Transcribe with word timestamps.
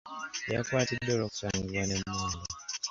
Yakwatiddwa 0.53 1.11
olw'okusangibwa 1.15 1.81
n'emmundu. 1.87 2.43